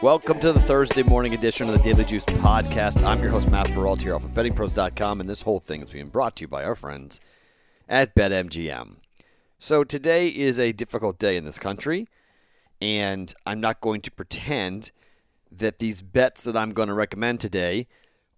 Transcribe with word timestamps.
Welcome 0.00 0.38
to 0.40 0.52
the 0.52 0.60
Thursday 0.60 1.02
morning 1.02 1.34
edition 1.34 1.68
of 1.68 1.76
the 1.76 1.82
Daily 1.82 2.04
Juice 2.04 2.24
podcast. 2.24 3.02
I'm 3.02 3.20
your 3.20 3.30
host, 3.30 3.50
Matt 3.50 3.68
Perrault, 3.70 4.00
here 4.00 4.14
off 4.14 4.22
of 4.22 4.30
bettingpros.com, 4.30 5.18
and 5.20 5.28
this 5.28 5.42
whole 5.42 5.58
thing 5.58 5.80
is 5.80 5.90
being 5.90 6.06
brought 6.06 6.36
to 6.36 6.42
you 6.42 6.48
by 6.48 6.62
our 6.62 6.76
friends 6.76 7.20
at 7.88 8.14
BetMGM. 8.14 8.98
So 9.58 9.82
today 9.82 10.28
is 10.28 10.60
a 10.60 10.70
difficult 10.70 11.18
day 11.18 11.36
in 11.36 11.44
this 11.44 11.58
country, 11.58 12.06
and 12.80 13.34
I'm 13.44 13.60
not 13.60 13.80
going 13.80 14.00
to 14.02 14.12
pretend 14.12 14.92
that 15.50 15.80
these 15.80 16.00
bets 16.00 16.44
that 16.44 16.56
I'm 16.56 16.74
going 16.74 16.88
to 16.88 16.94
recommend 16.94 17.40
today 17.40 17.88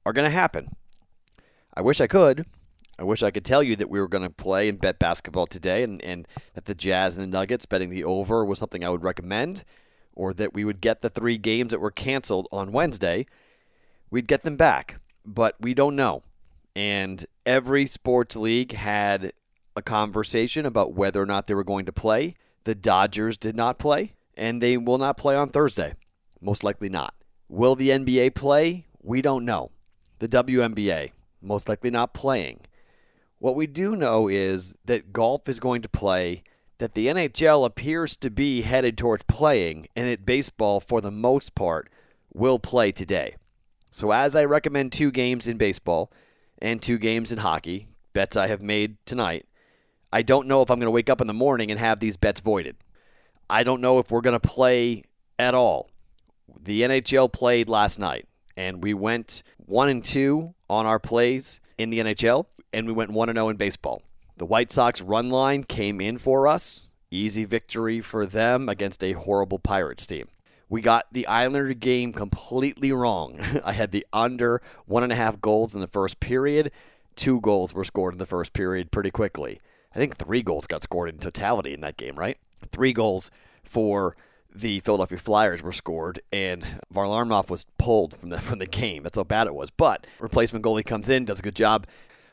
are 0.06 0.14
going 0.14 0.26
to 0.26 0.34
happen. 0.34 0.74
I 1.74 1.82
wish 1.82 2.00
I 2.00 2.06
could. 2.06 2.46
I 2.98 3.04
wish 3.04 3.22
I 3.22 3.30
could 3.30 3.44
tell 3.44 3.62
you 3.62 3.76
that 3.76 3.90
we 3.90 4.00
were 4.00 4.08
going 4.08 4.24
to 4.24 4.30
play 4.30 4.66
and 4.70 4.80
bet 4.80 4.98
basketball 4.98 5.46
today, 5.46 5.82
and, 5.82 6.00
and 6.00 6.26
that 6.54 6.64
the 6.64 6.74
Jazz 6.74 7.16
and 7.16 7.22
the 7.22 7.28
Nuggets 7.28 7.66
betting 7.66 7.90
the 7.90 8.04
over 8.04 8.46
was 8.46 8.58
something 8.58 8.82
I 8.82 8.88
would 8.88 9.04
recommend 9.04 9.62
or 10.20 10.34
that 10.34 10.52
we 10.52 10.66
would 10.66 10.82
get 10.82 11.00
the 11.00 11.08
three 11.08 11.38
games 11.38 11.70
that 11.70 11.80
were 11.80 11.90
canceled 11.90 12.46
on 12.52 12.72
Wednesday, 12.72 13.24
we'd 14.10 14.26
get 14.26 14.42
them 14.42 14.54
back. 14.54 15.00
But 15.24 15.56
we 15.58 15.72
don't 15.72 15.96
know. 15.96 16.22
And 16.76 17.24
every 17.46 17.86
sports 17.86 18.36
league 18.36 18.72
had 18.72 19.32
a 19.74 19.80
conversation 19.80 20.66
about 20.66 20.92
whether 20.92 21.22
or 21.22 21.26
not 21.26 21.46
they 21.46 21.54
were 21.54 21.64
going 21.64 21.86
to 21.86 21.92
play. 21.92 22.34
The 22.64 22.74
Dodgers 22.74 23.38
did 23.38 23.56
not 23.56 23.78
play, 23.78 24.12
and 24.36 24.62
they 24.62 24.76
will 24.76 24.98
not 24.98 25.16
play 25.16 25.36
on 25.36 25.48
Thursday. 25.48 25.94
Most 26.38 26.62
likely 26.62 26.90
not. 26.90 27.14
Will 27.48 27.74
the 27.74 27.88
NBA 27.88 28.34
play? 28.34 28.84
We 29.02 29.22
don't 29.22 29.46
know. 29.46 29.70
The 30.18 30.28
WNBA, 30.28 31.12
most 31.40 31.66
likely 31.66 31.90
not 31.90 32.12
playing. 32.12 32.60
What 33.38 33.56
we 33.56 33.66
do 33.66 33.96
know 33.96 34.28
is 34.28 34.76
that 34.84 35.14
golf 35.14 35.48
is 35.48 35.60
going 35.60 35.80
to 35.80 35.88
play 35.88 36.42
that 36.80 36.94
the 36.94 37.08
NHL 37.08 37.66
appears 37.66 38.16
to 38.16 38.30
be 38.30 38.62
headed 38.62 38.96
towards 38.96 39.22
playing, 39.24 39.86
and 39.94 40.08
that 40.08 40.24
baseball, 40.24 40.80
for 40.80 41.02
the 41.02 41.10
most 41.10 41.54
part, 41.54 41.90
will 42.32 42.58
play 42.58 42.90
today. 42.90 43.36
So, 43.90 44.12
as 44.12 44.34
I 44.34 44.44
recommend 44.46 44.90
two 44.90 45.10
games 45.10 45.46
in 45.46 45.58
baseball 45.58 46.10
and 46.58 46.80
two 46.80 46.96
games 46.96 47.30
in 47.30 47.38
hockey, 47.38 47.88
bets 48.14 48.34
I 48.34 48.46
have 48.46 48.62
made 48.62 48.96
tonight, 49.04 49.46
I 50.10 50.22
don't 50.22 50.48
know 50.48 50.62
if 50.62 50.70
I'm 50.70 50.78
going 50.78 50.86
to 50.86 50.90
wake 50.90 51.10
up 51.10 51.20
in 51.20 51.26
the 51.26 51.34
morning 51.34 51.70
and 51.70 51.78
have 51.78 52.00
these 52.00 52.16
bets 52.16 52.40
voided. 52.40 52.76
I 53.50 53.62
don't 53.62 53.82
know 53.82 53.98
if 53.98 54.10
we're 54.10 54.22
going 54.22 54.40
to 54.40 54.48
play 54.48 55.04
at 55.38 55.54
all. 55.54 55.90
The 56.62 56.80
NHL 56.80 57.30
played 57.30 57.68
last 57.68 57.98
night, 57.98 58.26
and 58.56 58.82
we 58.82 58.94
went 58.94 59.42
1 59.66 59.88
and 59.90 60.02
2 60.02 60.54
on 60.70 60.86
our 60.86 60.98
plays 60.98 61.60
in 61.76 61.90
the 61.90 61.98
NHL, 61.98 62.46
and 62.72 62.86
we 62.86 62.92
went 62.94 63.10
1 63.10 63.28
and 63.28 63.36
0 63.36 63.50
in 63.50 63.56
baseball. 63.56 64.02
The 64.40 64.46
White 64.46 64.72
Sox 64.72 65.02
run 65.02 65.28
line 65.28 65.64
came 65.64 66.00
in 66.00 66.16
for 66.16 66.48
us. 66.48 66.88
Easy 67.10 67.44
victory 67.44 68.00
for 68.00 68.24
them 68.24 68.70
against 68.70 69.04
a 69.04 69.12
horrible 69.12 69.58
Pirates 69.58 70.06
team. 70.06 70.28
We 70.66 70.80
got 70.80 71.04
the 71.12 71.26
Islander 71.26 71.74
game 71.74 72.14
completely 72.14 72.90
wrong. 72.90 73.38
I 73.66 73.72
had 73.72 73.90
the 73.90 74.06
under 74.14 74.62
one 74.86 75.02
and 75.02 75.12
a 75.12 75.14
half 75.14 75.42
goals 75.42 75.74
in 75.74 75.82
the 75.82 75.86
first 75.86 76.20
period. 76.20 76.72
Two 77.16 77.42
goals 77.42 77.74
were 77.74 77.84
scored 77.84 78.14
in 78.14 78.18
the 78.18 78.24
first 78.24 78.54
period 78.54 78.90
pretty 78.90 79.10
quickly. 79.10 79.60
I 79.94 79.98
think 79.98 80.16
three 80.16 80.40
goals 80.40 80.66
got 80.66 80.82
scored 80.84 81.10
in 81.10 81.18
totality 81.18 81.74
in 81.74 81.82
that 81.82 81.98
game, 81.98 82.18
right? 82.18 82.38
Three 82.72 82.94
goals 82.94 83.30
for 83.62 84.16
the 84.54 84.80
Philadelphia 84.80 85.18
Flyers 85.18 85.62
were 85.62 85.70
scored, 85.70 86.20
and 86.32 86.66
Varlamov 86.90 87.50
was 87.50 87.66
pulled 87.76 88.16
from 88.16 88.30
the 88.30 88.40
from 88.40 88.58
the 88.58 88.66
game. 88.66 89.02
That's 89.02 89.18
how 89.18 89.24
bad 89.24 89.48
it 89.48 89.54
was. 89.54 89.68
But 89.68 90.06
replacement 90.18 90.64
goalie 90.64 90.82
comes 90.82 91.10
in, 91.10 91.26
does 91.26 91.40
a 91.40 91.42
good 91.42 91.54
job. 91.54 91.86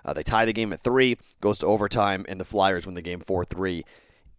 Uh, 0.07 0.13
they 0.13 0.23
tie 0.23 0.45
the 0.45 0.53
game 0.53 0.71
at 0.71 0.81
three, 0.81 1.17
goes 1.41 1.57
to 1.59 1.65
overtime, 1.65 2.25
and 2.29 2.39
the 2.39 2.45
Flyers 2.45 2.85
win 2.85 2.95
the 2.95 3.01
game 3.01 3.19
4 3.19 3.43
3. 3.43 3.83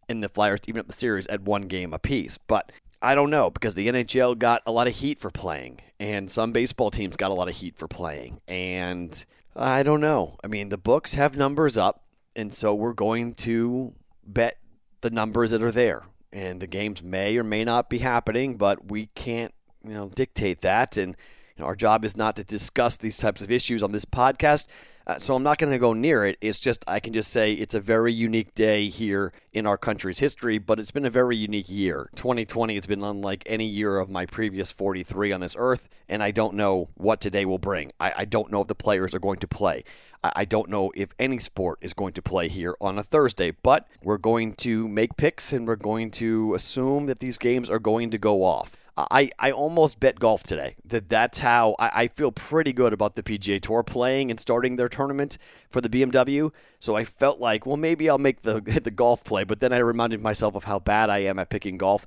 And 0.08 0.22
the 0.22 0.30
Flyers 0.30 0.60
even 0.66 0.80
up 0.80 0.86
the 0.86 0.94
series 0.94 1.26
at 1.26 1.42
one 1.42 1.62
game 1.62 1.92
apiece. 1.92 2.38
But 2.38 2.72
I 3.02 3.14
don't 3.14 3.30
know 3.30 3.50
because 3.50 3.74
the 3.74 3.88
NHL 3.88 4.38
got 4.38 4.62
a 4.66 4.72
lot 4.72 4.88
of 4.88 4.96
heat 4.96 5.18
for 5.18 5.30
playing, 5.30 5.80
and 6.00 6.30
some 6.30 6.52
baseball 6.52 6.90
teams 6.90 7.16
got 7.16 7.30
a 7.30 7.34
lot 7.34 7.48
of 7.48 7.56
heat 7.56 7.76
for 7.76 7.86
playing. 7.86 8.40
And 8.48 9.24
I 9.54 9.82
don't 9.82 10.00
know. 10.00 10.38
I 10.42 10.46
mean, 10.46 10.70
the 10.70 10.78
books 10.78 11.14
have 11.14 11.36
numbers 11.36 11.76
up, 11.76 12.02
and 12.34 12.54
so 12.54 12.74
we're 12.74 12.94
going 12.94 13.34
to 13.34 13.92
bet 14.24 14.56
the 15.02 15.10
numbers 15.10 15.50
that 15.50 15.62
are 15.62 15.72
there. 15.72 16.04
And 16.32 16.60
the 16.60 16.66
games 16.66 17.02
may 17.02 17.36
or 17.36 17.44
may 17.44 17.64
not 17.64 17.90
be 17.90 17.98
happening, 17.98 18.56
but 18.56 18.90
we 18.90 19.06
can't, 19.14 19.52
you 19.82 19.94
know, 19.94 20.08
dictate 20.08 20.60
that. 20.62 20.96
And 20.96 21.16
our 21.60 21.74
job 21.74 22.04
is 22.04 22.16
not 22.16 22.36
to 22.36 22.44
discuss 22.44 22.96
these 22.96 23.16
types 23.16 23.40
of 23.40 23.50
issues 23.50 23.82
on 23.82 23.92
this 23.92 24.04
podcast. 24.04 24.66
Uh, 25.08 25.18
so 25.18 25.34
I'm 25.34 25.42
not 25.42 25.56
going 25.56 25.72
to 25.72 25.78
go 25.78 25.94
near 25.94 26.26
it. 26.26 26.36
It's 26.42 26.58
just, 26.58 26.84
I 26.86 27.00
can 27.00 27.14
just 27.14 27.30
say 27.30 27.54
it's 27.54 27.74
a 27.74 27.80
very 27.80 28.12
unique 28.12 28.54
day 28.54 28.90
here 28.90 29.32
in 29.54 29.64
our 29.66 29.78
country's 29.78 30.18
history, 30.18 30.58
but 30.58 30.78
it's 30.78 30.90
been 30.90 31.06
a 31.06 31.10
very 31.10 31.34
unique 31.34 31.70
year. 31.70 32.10
2020 32.16 32.74
has 32.74 32.84
been 32.84 33.02
unlike 33.02 33.42
any 33.46 33.64
year 33.64 33.96
of 33.98 34.10
my 34.10 34.26
previous 34.26 34.70
43 34.70 35.32
on 35.32 35.40
this 35.40 35.54
earth, 35.56 35.88
and 36.10 36.22
I 36.22 36.30
don't 36.30 36.54
know 36.54 36.90
what 36.94 37.22
today 37.22 37.46
will 37.46 37.58
bring. 37.58 37.90
I, 37.98 38.12
I 38.18 38.24
don't 38.26 38.52
know 38.52 38.60
if 38.60 38.68
the 38.68 38.74
players 38.74 39.14
are 39.14 39.18
going 39.18 39.38
to 39.38 39.48
play. 39.48 39.82
I, 40.22 40.32
I 40.36 40.44
don't 40.44 40.68
know 40.68 40.92
if 40.94 41.14
any 41.18 41.38
sport 41.38 41.78
is 41.80 41.94
going 41.94 42.12
to 42.12 42.20
play 42.20 42.48
here 42.48 42.76
on 42.78 42.98
a 42.98 43.02
Thursday, 43.02 43.52
but 43.62 43.88
we're 44.02 44.18
going 44.18 44.52
to 44.56 44.86
make 44.88 45.16
picks 45.16 45.54
and 45.54 45.66
we're 45.66 45.76
going 45.76 46.10
to 46.12 46.52
assume 46.52 47.06
that 47.06 47.20
these 47.20 47.38
games 47.38 47.70
are 47.70 47.78
going 47.78 48.10
to 48.10 48.18
go 48.18 48.44
off. 48.44 48.76
I, 49.10 49.30
I 49.38 49.52
almost 49.52 50.00
bet 50.00 50.18
golf 50.18 50.42
today. 50.42 50.76
That 50.84 51.08
that's 51.08 51.38
how 51.38 51.76
I, 51.78 51.90
I, 51.94 52.08
feel 52.08 52.32
pretty 52.32 52.72
good 52.72 52.92
about 52.92 53.14
the 53.14 53.22
PGA 53.22 53.60
Tour 53.60 53.82
playing 53.82 54.30
and 54.30 54.40
starting 54.40 54.76
their 54.76 54.88
tournament 54.88 55.38
for 55.70 55.80
the 55.80 55.88
BMW. 55.88 56.50
So 56.80 56.96
I 56.96 57.04
felt 57.04 57.38
like, 57.38 57.64
well, 57.64 57.76
maybe 57.76 58.10
I'll 58.10 58.18
make 58.18 58.42
the 58.42 58.60
the 58.82 58.90
golf 58.90 59.24
play. 59.24 59.44
But 59.44 59.60
then 59.60 59.72
I 59.72 59.78
reminded 59.78 60.20
myself 60.20 60.54
of 60.54 60.64
how 60.64 60.78
bad 60.78 61.10
I 61.10 61.18
am 61.18 61.38
at 61.38 61.50
picking 61.50 61.78
golf, 61.78 62.06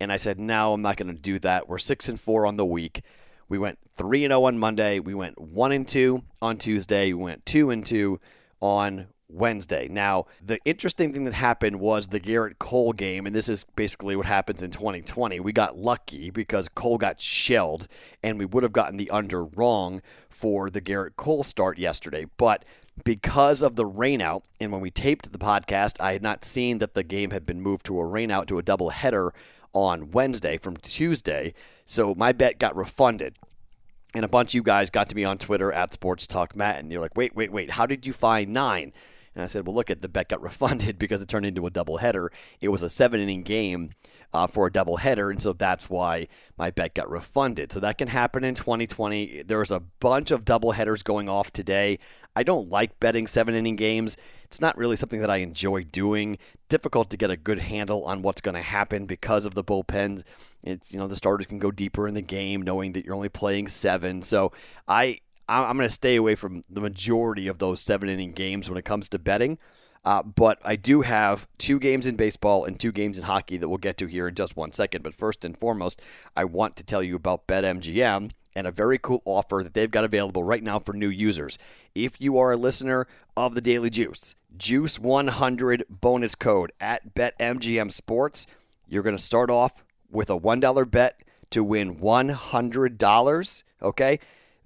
and 0.00 0.10
I 0.10 0.16
said, 0.16 0.40
no, 0.40 0.72
I'm 0.72 0.82
not 0.82 0.96
going 0.96 1.14
to 1.14 1.20
do 1.20 1.38
that. 1.40 1.68
We're 1.68 1.78
six 1.78 2.08
and 2.08 2.18
four 2.18 2.46
on 2.46 2.56
the 2.56 2.66
week. 2.66 3.02
We 3.48 3.58
went 3.58 3.78
three 3.94 4.24
and 4.24 4.30
zero 4.30 4.42
oh 4.42 4.44
on 4.46 4.58
Monday. 4.58 4.98
We 4.98 5.14
went 5.14 5.38
one 5.38 5.72
and 5.72 5.86
two 5.86 6.22
on 6.40 6.58
Tuesday. 6.58 7.12
We 7.12 7.22
went 7.22 7.46
two 7.46 7.70
and 7.70 7.84
two 7.84 8.18
on 8.60 9.06
Wednesday. 9.32 9.88
Now, 9.88 10.26
the 10.44 10.58
interesting 10.64 11.12
thing 11.12 11.24
that 11.24 11.34
happened 11.34 11.80
was 11.80 12.08
the 12.08 12.20
Gerrit 12.20 12.58
Cole 12.58 12.92
game, 12.92 13.26
and 13.26 13.34
this 13.34 13.48
is 13.48 13.64
basically 13.76 14.14
what 14.14 14.26
happens 14.26 14.62
in 14.62 14.70
2020. 14.70 15.40
We 15.40 15.52
got 15.52 15.76
lucky 15.76 16.30
because 16.30 16.68
Cole 16.68 16.98
got 16.98 17.20
shelled, 17.20 17.88
and 18.22 18.38
we 18.38 18.44
would 18.44 18.62
have 18.62 18.72
gotten 18.72 18.96
the 18.96 19.10
under 19.10 19.44
wrong 19.44 20.02
for 20.28 20.70
the 20.70 20.80
Gerrit 20.80 21.16
Cole 21.16 21.42
start 21.42 21.78
yesterday. 21.78 22.26
But 22.36 22.64
because 23.04 23.62
of 23.62 23.76
the 23.76 23.88
rainout, 23.88 24.42
and 24.60 24.70
when 24.70 24.80
we 24.80 24.90
taped 24.90 25.32
the 25.32 25.38
podcast, 25.38 26.00
I 26.00 26.12
had 26.12 26.22
not 26.22 26.44
seen 26.44 26.78
that 26.78 26.94
the 26.94 27.02
game 27.02 27.30
had 27.30 27.46
been 27.46 27.60
moved 27.60 27.86
to 27.86 27.98
a 28.00 28.04
rainout 28.04 28.46
to 28.48 28.58
a 28.58 28.62
double 28.62 28.90
header 28.90 29.32
on 29.72 30.10
Wednesday 30.10 30.58
from 30.58 30.76
Tuesday. 30.76 31.54
So 31.84 32.14
my 32.14 32.32
bet 32.32 32.58
got 32.58 32.76
refunded. 32.76 33.36
And 34.14 34.24
a 34.26 34.28
bunch 34.28 34.50
of 34.50 34.54
you 34.54 34.62
guys 34.62 34.90
got 34.90 35.08
to 35.08 35.16
me 35.16 35.24
on 35.24 35.38
Twitter 35.38 35.72
at 35.72 35.94
Sports 35.94 36.26
Talk 36.26 36.54
Matt, 36.54 36.78
and 36.78 36.92
you're 36.92 37.00
like, 37.00 37.16
wait, 37.16 37.34
wait, 37.34 37.50
wait, 37.50 37.70
how 37.70 37.86
did 37.86 38.06
you 38.06 38.12
find 38.12 38.52
nine? 38.52 38.92
And 39.34 39.44
I 39.44 39.46
said, 39.46 39.66
well, 39.66 39.74
look 39.74 39.90
at 39.90 40.02
the 40.02 40.08
bet 40.08 40.28
got 40.28 40.42
refunded 40.42 40.98
because 40.98 41.20
it 41.20 41.28
turned 41.28 41.46
into 41.46 41.66
a 41.66 41.70
doubleheader. 41.70 42.28
It 42.60 42.68
was 42.68 42.82
a 42.82 42.88
seven 42.88 43.20
inning 43.20 43.42
game 43.42 43.90
uh, 44.34 44.46
for 44.46 44.66
a 44.66 44.70
doubleheader, 44.70 45.30
and 45.30 45.42
so 45.42 45.52
that's 45.52 45.90
why 45.90 46.26
my 46.56 46.70
bet 46.70 46.94
got 46.94 47.10
refunded. 47.10 47.70
So 47.72 47.80
that 47.80 47.98
can 47.98 48.08
happen 48.08 48.44
in 48.44 48.54
2020. 48.54 49.42
There's 49.42 49.70
a 49.70 49.80
bunch 49.80 50.30
of 50.30 50.44
doubleheaders 50.44 51.04
going 51.04 51.28
off 51.28 51.52
today. 51.52 51.98
I 52.34 52.42
don't 52.42 52.70
like 52.70 52.98
betting 52.98 53.26
seven 53.26 53.54
inning 53.54 53.76
games. 53.76 54.16
It's 54.44 54.60
not 54.60 54.76
really 54.78 54.96
something 54.96 55.20
that 55.20 55.30
I 55.30 55.38
enjoy 55.38 55.84
doing. 55.84 56.38
Difficult 56.68 57.10
to 57.10 57.18
get 57.18 57.30
a 57.30 57.36
good 57.36 57.58
handle 57.58 58.04
on 58.04 58.22
what's 58.22 58.40
going 58.40 58.54
to 58.54 58.62
happen 58.62 59.04
because 59.04 59.44
of 59.44 59.54
the 59.54 59.64
bullpens. 59.64 60.22
It's 60.62 60.92
you 60.92 60.98
know 60.98 61.08
the 61.08 61.16
starters 61.16 61.46
can 61.46 61.58
go 61.58 61.70
deeper 61.70 62.08
in 62.08 62.14
the 62.14 62.22
game, 62.22 62.62
knowing 62.62 62.92
that 62.92 63.04
you're 63.04 63.14
only 63.14 63.28
playing 63.28 63.68
seven. 63.68 64.22
So 64.22 64.52
I 64.88 65.20
I'm 65.60 65.76
going 65.76 65.88
to 65.88 65.94
stay 65.94 66.16
away 66.16 66.34
from 66.34 66.62
the 66.70 66.80
majority 66.80 67.48
of 67.48 67.58
those 67.58 67.80
seven 67.80 68.08
inning 68.08 68.32
games 68.32 68.68
when 68.68 68.78
it 68.78 68.84
comes 68.84 69.08
to 69.10 69.18
betting. 69.18 69.58
Uh, 70.04 70.22
but 70.22 70.58
I 70.64 70.76
do 70.76 71.02
have 71.02 71.46
two 71.58 71.78
games 71.78 72.06
in 72.06 72.16
baseball 72.16 72.64
and 72.64 72.78
two 72.78 72.90
games 72.90 73.18
in 73.18 73.24
hockey 73.24 73.56
that 73.58 73.68
we'll 73.68 73.78
get 73.78 73.96
to 73.98 74.06
here 74.06 74.26
in 74.28 74.34
just 74.34 74.56
one 74.56 74.72
second. 74.72 75.02
But 75.02 75.14
first 75.14 75.44
and 75.44 75.56
foremost, 75.56 76.02
I 76.36 76.44
want 76.44 76.76
to 76.76 76.84
tell 76.84 77.02
you 77.02 77.14
about 77.14 77.46
BetMGM 77.46 78.32
and 78.54 78.66
a 78.66 78.72
very 78.72 78.98
cool 78.98 79.22
offer 79.24 79.62
that 79.62 79.74
they've 79.74 79.90
got 79.90 80.04
available 80.04 80.42
right 80.42 80.62
now 80.62 80.78
for 80.78 80.92
new 80.92 81.08
users. 81.08 81.56
If 81.94 82.20
you 82.20 82.36
are 82.38 82.52
a 82.52 82.56
listener 82.56 83.06
of 83.36 83.54
the 83.54 83.60
Daily 83.60 83.90
Juice, 83.90 84.34
Juice 84.56 84.98
100 84.98 85.84
bonus 85.88 86.34
code 86.34 86.72
at 86.80 87.14
BetMGM 87.14 87.92
Sports, 87.92 88.46
you're 88.88 89.02
going 89.02 89.16
to 89.16 89.22
start 89.22 89.50
off 89.50 89.84
with 90.10 90.28
a 90.30 90.38
$1 90.38 90.90
bet 90.90 91.20
to 91.50 91.62
win 91.62 91.96
$100. 91.96 93.64
Okay? 93.82 94.18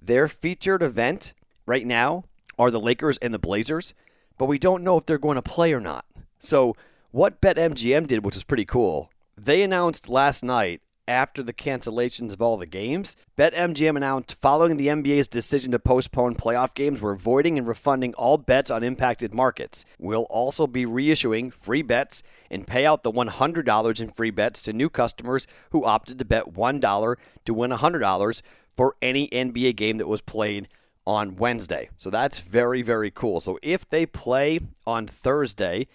Their 0.06 0.28
featured 0.28 0.84
event 0.84 1.34
right 1.66 1.84
now 1.84 2.26
are 2.60 2.70
the 2.70 2.78
Lakers 2.78 3.18
and 3.18 3.34
the 3.34 3.40
Blazers, 3.40 3.92
but 4.38 4.46
we 4.46 4.56
don't 4.56 4.84
know 4.84 4.96
if 4.96 5.04
they're 5.04 5.18
going 5.18 5.34
to 5.34 5.42
play 5.42 5.72
or 5.72 5.80
not. 5.80 6.04
So, 6.38 6.76
what 7.10 7.40
BetMGM 7.40 8.06
did, 8.06 8.24
which 8.24 8.36
was 8.36 8.44
pretty 8.44 8.64
cool, 8.64 9.10
they 9.36 9.62
announced 9.62 10.08
last 10.08 10.44
night 10.44 10.80
after 11.08 11.42
the 11.42 11.52
cancellations 11.52 12.32
of 12.32 12.40
all 12.40 12.56
the 12.56 12.66
games. 12.66 13.16
BetMGM 13.36 13.96
announced 13.96 14.40
following 14.40 14.76
the 14.76 14.86
NBA's 14.86 15.26
decision 15.26 15.72
to 15.72 15.78
postpone 15.80 16.36
playoff 16.36 16.74
games, 16.74 17.02
we're 17.02 17.16
voiding 17.16 17.58
and 17.58 17.66
refunding 17.66 18.14
all 18.14 18.38
bets 18.38 18.70
on 18.70 18.84
impacted 18.84 19.34
markets. 19.34 19.84
We'll 19.98 20.26
also 20.30 20.68
be 20.68 20.86
reissuing 20.86 21.52
free 21.52 21.82
bets 21.82 22.22
and 22.48 22.66
pay 22.66 22.86
out 22.86 23.02
the 23.02 23.12
$100 23.12 24.00
in 24.00 24.08
free 24.08 24.30
bets 24.30 24.62
to 24.62 24.72
new 24.72 24.88
customers 24.88 25.48
who 25.70 25.84
opted 25.84 26.20
to 26.20 26.24
bet 26.24 26.54
$1 26.54 27.16
to 27.44 27.54
win 27.54 27.70
$100 27.72 28.42
for 28.76 28.96
any 29.00 29.28
NBA 29.28 29.76
game 29.76 29.98
that 29.98 30.08
was 30.08 30.20
played 30.20 30.68
on 31.06 31.36
Wednesday. 31.36 31.88
So 31.96 32.10
that's 32.10 32.40
very, 32.40 32.82
very 32.82 33.10
cool. 33.10 33.40
So 33.40 33.58
if 33.62 33.88
they 33.88 34.06
play 34.06 34.58
on 34.86 35.06
Thursday 35.06 35.86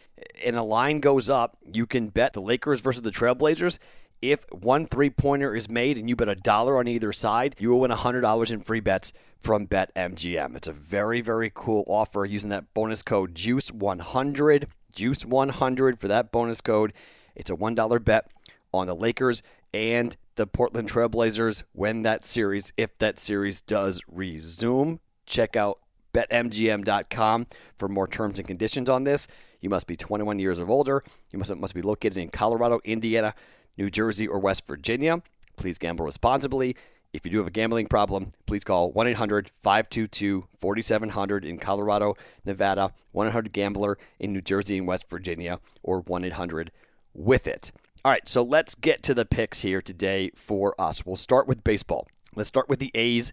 and 0.44 0.56
a 0.56 0.64
line 0.64 1.02
goes 1.02 1.30
up, 1.30 1.58
you 1.72 1.86
can 1.86 2.08
bet 2.08 2.34
the 2.34 2.42
Lakers 2.42 2.82
versus 2.82 3.02
the 3.02 3.12
Trailblazers 3.12 3.78
if 4.22 4.46
one 4.52 4.86
three 4.86 5.10
pointer 5.10 5.56
is 5.56 5.70
made 5.70 5.98
and 5.98 6.08
you 6.08 6.16
bet 6.16 6.30
a 6.30 6.36
dollar 6.36 6.78
on 6.78 6.88
either 6.88 7.12
side, 7.12 7.56
you 7.60 7.70
will 7.70 7.82
win 7.82 7.92
$100 7.92 8.52
in 8.52 8.62
free 8.62 8.80
bets 8.80 9.14
from 9.40 9.68
BetMGM. 9.68 10.56
It's 10.56 10.68
a 10.68 10.74
very, 10.74 11.22
very 11.22 11.52
cool 11.54 11.84
offer 11.88 12.24
using 12.26 12.52
that 12.52 12.74
bonus 12.74 13.02
code 13.02 13.34
JUICE100. 13.34 14.66
JUICE100 14.96 16.00
for 16.00 16.08
that 16.08 16.32
bonus 16.32 16.62
code. 16.62 16.94
It's 17.36 17.50
a 17.50 17.56
$1 17.56 18.04
bet 18.04 18.30
on 18.74 18.88
the 18.88 18.96
Lakers 18.96 19.44
and 19.74 20.16
the 20.36 20.48
Portland 20.48 20.90
Trailblazers 20.90 21.64
when 21.74 22.04
that 22.04 22.26
series, 22.26 22.74
if 22.78 22.98
that 22.98 23.20
series 23.20 23.62
does 23.62 24.02
resume. 24.08 25.00
Check 25.26 25.56
out 25.56 25.80
betmgm.com 26.14 27.48
for 27.78 27.88
more 27.88 28.08
terms 28.08 28.38
and 28.38 28.48
conditions 28.48 28.90
on 28.90 29.04
this. 29.04 29.28
You 29.62 29.70
must 29.70 29.88
be 29.88 29.96
21 29.96 30.40
years 30.40 30.60
or 30.60 30.70
older. 30.70 31.04
You 31.32 31.40
must, 31.40 31.56
must 31.56 31.76
be 31.76 31.82
located 31.82 32.18
in 32.18 32.30
Colorado, 32.30 32.80
Indiana, 32.84 33.34
New 33.78 33.90
Jersey, 33.90 34.28
or 34.28 34.40
West 34.40 34.66
Virginia. 34.68 35.22
Please 35.56 35.78
gamble 35.78 36.06
responsibly. 36.06 36.76
If 37.14 37.26
you 37.26 37.32
do 37.32 37.38
have 37.40 37.48
a 37.48 37.52
gambling 37.52 37.88
problem, 37.88 38.32
please 38.46 38.64
call 38.64 38.92
1 38.92 39.08
800 39.08 39.52
522 39.62 40.48
4700 40.60 41.46
in 41.46 41.60
Colorado, 41.60 42.16
Nevada, 42.46 42.94
1 43.12 43.28
800 43.28 43.52
Gambler 43.52 43.98
in 44.20 44.32
New 44.32 44.42
Jersey 44.42 44.78
and 44.78 44.88
West 44.88 45.10
Virginia, 45.10 45.60
or 45.84 46.00
1 46.02 46.24
800 46.24 46.72
with 47.14 47.48
it. 47.48 47.72
All 48.04 48.12
right, 48.12 48.28
so 48.28 48.42
let's 48.44 48.76
get 48.76 49.04
to 49.04 49.14
the 49.14 49.26
picks 49.26 49.62
here 49.62 49.82
today 49.82 50.32
for 50.36 50.74
us. 50.80 51.06
We'll 51.06 51.16
start 51.16 51.48
with 51.48 51.64
baseball. 51.64 52.08
Let's 52.36 52.48
start 52.48 52.68
with 52.68 52.80
the 52.80 52.92
A's 52.96 53.32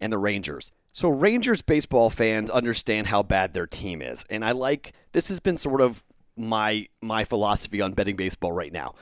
and 0.00 0.12
the 0.12 0.18
Rangers. 0.18 0.72
So, 0.92 1.08
Rangers 1.08 1.62
baseball 1.62 2.10
fans 2.10 2.50
understand 2.50 3.06
how 3.06 3.22
bad 3.22 3.54
their 3.54 3.66
team 3.66 4.02
is. 4.02 4.24
And 4.28 4.44
I 4.44 4.52
like 4.52 4.92
this 5.12 5.28
has 5.28 5.40
been 5.40 5.56
sort 5.56 5.80
of 5.80 6.02
my 6.36 6.88
my 7.00 7.24
philosophy 7.24 7.80
on 7.80 7.92
betting 7.92 8.16
baseball 8.16 8.52
right 8.52 8.72
now 8.72 8.94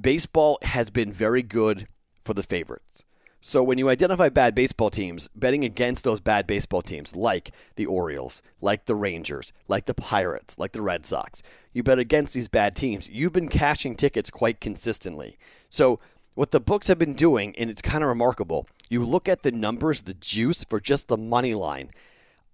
baseball 0.00 0.58
has 0.62 0.90
been 0.90 1.12
very 1.12 1.42
good 1.42 1.86
for 2.24 2.34
the 2.34 2.42
favorites. 2.42 3.04
So 3.48 3.62
when 3.62 3.78
you 3.78 3.88
identify 3.88 4.28
bad 4.28 4.56
baseball 4.56 4.90
teams, 4.90 5.28
betting 5.36 5.64
against 5.64 6.02
those 6.02 6.18
bad 6.18 6.48
baseball 6.48 6.82
teams, 6.82 7.14
like 7.14 7.52
the 7.76 7.86
Orioles, 7.86 8.42
like 8.60 8.86
the 8.86 8.96
Rangers, 8.96 9.52
like 9.68 9.86
the 9.86 9.94
Pirates, 9.94 10.58
like 10.58 10.72
the 10.72 10.82
Red 10.82 11.06
Sox, 11.06 11.44
you 11.72 11.84
bet 11.84 12.00
against 12.00 12.34
these 12.34 12.48
bad 12.48 12.74
teams. 12.74 13.08
You've 13.08 13.32
been 13.32 13.48
cashing 13.48 13.94
tickets 13.94 14.32
quite 14.32 14.60
consistently. 14.60 15.38
So 15.68 16.00
what 16.34 16.50
the 16.50 16.58
books 16.58 16.88
have 16.88 16.98
been 16.98 17.14
doing, 17.14 17.54
and 17.56 17.70
it's 17.70 17.80
kind 17.80 18.02
of 18.02 18.08
remarkable, 18.08 18.66
you 18.88 19.04
look 19.04 19.28
at 19.28 19.44
the 19.44 19.52
numbers, 19.52 20.02
the 20.02 20.14
juice 20.14 20.64
for 20.64 20.80
just 20.80 21.06
the 21.06 21.16
money 21.16 21.54
line. 21.54 21.92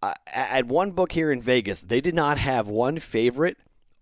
Uh, 0.02 0.12
at 0.26 0.66
one 0.66 0.90
book 0.90 1.12
here 1.12 1.32
in 1.32 1.40
Vegas, 1.40 1.80
they 1.80 2.02
did 2.02 2.14
not 2.14 2.36
have 2.36 2.68
one 2.68 2.98
favorite 2.98 3.56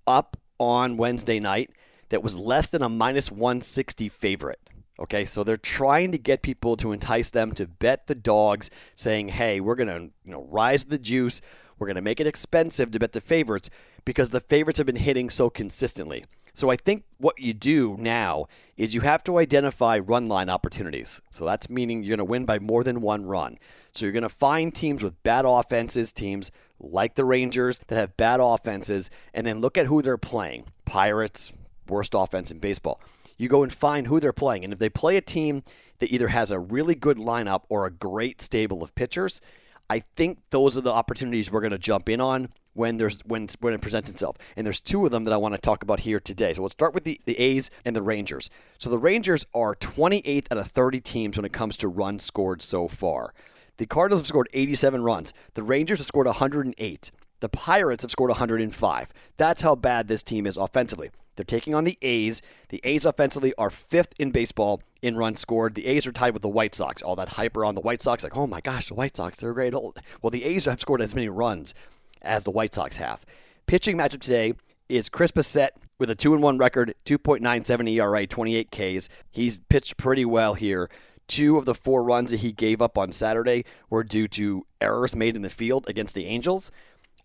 up 0.09 0.37
on 0.59 0.97
Wednesday 0.97 1.39
night 1.39 1.71
that 2.09 2.25
was 2.25 2.37
less 2.37 2.67
than 2.67 2.83
a 2.83 2.89
minus 2.89 3.31
160 3.31 4.09
favorite. 4.09 4.59
Okay, 5.00 5.25
so 5.25 5.43
they're 5.43 5.56
trying 5.56 6.12
to 6.12 6.19
get 6.19 6.43
people 6.43 6.76
to 6.76 6.93
entice 6.93 7.31
them 7.31 7.52
to 7.52 7.67
bet 7.67 8.06
the 8.06 8.14
dogs, 8.14 8.70
saying, 8.94 9.29
"Hey, 9.29 9.58
we're 9.61 9.75
gonna 9.75 10.00
you 10.00 10.32
know 10.32 10.47
rise 10.50 10.85
the 10.85 10.99
juice. 10.99 11.41
We're 11.79 11.87
gonna 11.87 12.02
make 12.02 12.20
it 12.20 12.26
expensive 12.26 12.91
to 12.91 12.99
bet 12.99 13.12
the 13.12 13.20
favorites 13.20 13.70
because 14.05 14.31
the 14.31 14.41
favorites 14.41 14.79
have 14.79 14.87
been 14.87 14.97
hitting 14.97 15.31
so 15.31 15.49
consistently." 15.49 16.25
So 16.52 16.69
I 16.70 16.76
think 16.76 17.05
what 17.19 17.38
you 17.38 17.55
do 17.55 17.97
now 17.99 18.47
is 18.76 18.94
you 18.94 19.00
have 19.02 19.25
to 19.25 19.38
identify 19.38 19.99
run 19.99 20.29
line 20.29 20.50
opportunities. 20.50 21.20
So 21.31 21.44
that's 21.44 21.70
meaning 21.70 22.03
you're 22.03 22.17
going 22.17 22.26
to 22.26 22.31
win 22.31 22.44
by 22.44 22.58
more 22.58 22.82
than 22.85 23.00
one 23.00 23.25
run. 23.25 23.56
So 23.93 24.05
you're 24.05 24.12
going 24.12 24.23
to 24.25 24.29
find 24.29 24.75
teams 24.75 25.03
with 25.03 25.23
bad 25.23 25.44
offenses, 25.46 26.12
teams 26.12 26.50
like 26.79 27.14
the 27.14 27.25
Rangers 27.25 27.81
that 27.87 27.96
have 27.96 28.17
bad 28.17 28.41
offenses, 28.41 29.11
and 29.32 29.46
then 29.46 29.61
look 29.61 29.79
at 29.79 29.87
who 29.87 30.03
they're 30.03 30.19
playing. 30.19 30.64
Pirates, 30.85 31.53
worst 31.88 32.14
offense 32.14 32.50
in 32.50 32.58
baseball. 32.58 33.00
You 33.41 33.49
go 33.49 33.63
and 33.63 33.73
find 33.73 34.07
who 34.07 34.21
they're 34.21 34.35
playing. 34.35 34.65
And 34.65 34.73
if 34.75 34.79
they 34.79 34.91
play 34.91 35.17
a 35.17 35.23
team 35.23 35.63
that 35.99 36.13
either 36.13 36.29
has 36.29 36.51
a 36.51 36.59
really 36.59 36.95
good 36.95 37.17
lineup 37.17 37.63
or 37.71 37.87
a 37.87 37.91
great 37.91 38.43
stable 38.43 38.83
of 38.83 38.95
pitchers, 38.95 39.41
I 39.89 40.01
think 40.01 40.41
those 40.51 40.77
are 40.77 40.83
the 40.83 40.93
opportunities 40.93 41.51
we're 41.51 41.63
going 41.63 41.71
to 41.71 41.79
jump 41.79 42.11
in 42.11 42.21
on 42.21 42.51
when 42.75 42.99
there's 42.99 43.23
when 43.23 43.49
when 43.61 43.73
it 43.73 43.81
presents 43.81 44.11
itself. 44.11 44.37
And 44.57 44.67
there's 44.67 44.79
two 44.79 45.07
of 45.07 45.11
them 45.11 45.25
that 45.25 45.33
I 45.33 45.39
want 45.39 45.55
to 45.55 45.61
talk 45.61 45.83
about 45.83 46.01
here 46.01 46.21
today. 46.21 46.53
So 46.53 46.63
let's 46.63 46.75
start 46.75 46.93
with 46.93 47.05
the, 47.05 47.19
the 47.25 47.39
A's 47.39 47.71
and 47.87 47.97
the 47.97 48.03
Rangers. 48.03 48.51
So 48.79 48.91
the 48.91 48.99
Rangers 48.99 49.47
are 49.55 49.75
28th 49.75 50.53
out 50.53 50.59
of 50.59 50.67
30 50.67 51.01
teams 51.01 51.39
when 51.39 51.47
it 51.47 51.53
comes 51.55 51.79
to 51.79 51.89
runs 51.89 52.23
scored 52.23 52.61
so 52.61 52.89
far. 52.89 53.33
The 53.79 53.87
Cardinals 53.87 54.21
have 54.21 54.27
scored 54.27 54.51
87 54.53 55.03
runs. 55.03 55.33
The 55.55 55.63
Rangers 55.63 56.01
have 56.01 56.07
scored 56.07 56.27
108. 56.27 57.11
The 57.41 57.49
Pirates 57.49 58.03
have 58.03 58.11
scored 58.11 58.31
105. 58.31 59.13
That's 59.37 59.63
how 59.63 59.75
bad 59.75 60.09
this 60.09 60.23
team 60.23 60.47
is 60.47 60.57
offensively. 60.57 61.11
They're 61.37 61.45
taking 61.45 61.75
on 61.75 61.85
the 61.85 61.97
A's. 62.03 62.43
The 62.69 62.81
A's 62.85 63.07
offensively 63.07 63.55
are 63.57 63.71
fifth 63.71 64.13
in 64.19 64.31
baseball 64.31 64.83
in 65.01 65.17
runs 65.17 65.41
scored. 65.41 65.75
The 65.75 65.87
A's 65.87 66.07
are 66.07 66.13
tied 66.13 66.35
with 66.35 66.43
the 66.43 66.49
White 66.49 66.75
Sox. 66.75 67.01
All 67.01 67.17
that 67.17 67.31
hyper 67.31 67.65
on 67.65 67.75
the 67.75 67.81
White 67.81 68.03
Sox, 68.03 68.23
like, 68.23 68.37
oh 68.37 68.47
my 68.47 68.61
gosh, 68.61 68.89
the 68.89 68.95
White 68.95 69.17
Sox, 69.17 69.39
they're 69.39 69.55
great. 69.55 69.75
Oh, 69.75 69.95
well, 70.21 70.31
the 70.31 70.45
A's 70.45 70.67
have 70.67 70.81
scored 70.81 71.01
as 71.01 71.15
many 71.15 71.31
runs 71.31 71.75
as 72.21 72.45
the 72.45 72.51
White 72.51 72.75
Sox 72.75 72.99
have. 72.99 73.25
Pitching 73.67 73.97
matchup 73.97 74.21
today 74.21 74.53
is 74.91 75.09
Chris 75.09 75.31
Bassitt 75.31 75.71
with 75.99 76.11
a 76.11 76.15
2 76.15 76.37
1 76.37 76.59
record, 76.59 76.95
2.97 77.07 77.91
ERA, 77.91 78.27
28 78.27 78.71
Ks. 78.71 79.09
He's 79.31 79.61
pitched 79.61 79.97
pretty 79.97 80.27
well 80.27 80.55
here. 80.55 80.91
Two 81.27 81.57
of 81.57 81.65
the 81.65 81.77
four 81.77 82.03
runs 82.03 82.33
that 82.33 82.41
he 82.41 82.53
gave 82.53 82.83
up 82.83 82.99
on 82.99 83.13
Saturday 83.13 83.65
were 83.89 84.03
due 84.03 84.27
to 84.29 84.67
errors 84.81 85.15
made 85.15 85.37
in 85.37 85.43
the 85.43 85.49
field 85.49 85.89
against 85.89 86.15
the 86.15 86.27
Angels 86.27 86.73